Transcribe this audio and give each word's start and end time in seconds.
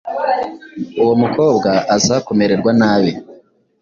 Uwo 1.01 1.13
mukobwa 1.21 1.71
aza 1.95 2.15
kumererwa 2.25 2.71
nabi 2.79 3.11